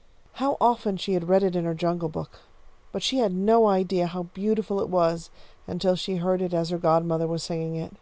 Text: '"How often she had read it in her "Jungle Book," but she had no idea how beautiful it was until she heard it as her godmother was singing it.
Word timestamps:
'"How 0.34 0.56
often 0.60 0.96
she 0.96 1.14
had 1.14 1.28
read 1.28 1.42
it 1.42 1.56
in 1.56 1.64
her 1.64 1.74
"Jungle 1.74 2.08
Book," 2.08 2.38
but 2.92 3.02
she 3.02 3.18
had 3.18 3.32
no 3.32 3.66
idea 3.66 4.06
how 4.06 4.22
beautiful 4.22 4.80
it 4.80 4.88
was 4.88 5.28
until 5.66 5.96
she 5.96 6.18
heard 6.18 6.40
it 6.40 6.54
as 6.54 6.70
her 6.70 6.78
godmother 6.78 7.26
was 7.26 7.42
singing 7.42 7.74
it. 7.74 7.92